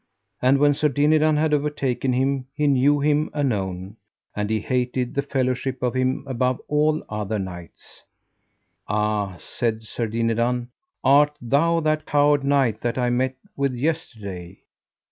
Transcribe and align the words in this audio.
And 0.41 0.57
when 0.57 0.73
Sir 0.73 0.89
Dinadan 0.89 1.37
had 1.37 1.53
overtaken 1.53 2.11
him 2.13 2.47
he 2.55 2.65
knew 2.65 3.01
him 3.01 3.29
anon, 3.35 3.97
and 4.35 4.49
he 4.49 4.59
hated 4.59 5.13
the 5.13 5.21
fellowship 5.21 5.83
of 5.83 5.93
him 5.93 6.23
above 6.25 6.59
all 6.67 7.03
other 7.07 7.37
knights. 7.37 8.01
Ah, 8.87 9.37
said 9.37 9.83
Sir 9.83 10.07
Dinadan, 10.07 10.69
art 11.03 11.37
thou 11.39 11.81
that 11.81 12.07
coward 12.07 12.43
knight 12.43 12.81
that 12.81 12.97
I 12.97 13.11
met 13.11 13.35
with 13.55 13.75
yesterday? 13.75 14.61